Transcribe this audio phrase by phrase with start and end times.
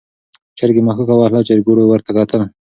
[0.57, 2.41] چرګې مښوکه وهله او چرګوړو ورته کتل.